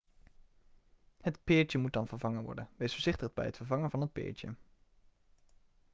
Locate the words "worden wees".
2.43-2.93